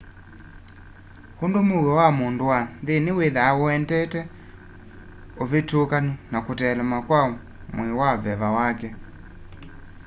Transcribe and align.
undu 1.43 1.59
mũũo 1.69 1.91
wa 1.99 2.07
mũndũ 2.19 2.43
wa 2.51 2.59
nthĩnĩ 2.81 3.11
wĩtha 3.17 3.43
ũendete 3.63 4.21
ũvĩtũkanu 5.41 6.11
na 6.31 6.37
kuteelema 6.45 6.97
kwa 7.07 7.21
mwĩì 7.73 7.93
na 7.99 8.19
veva 8.23 8.49
wake 8.57 8.89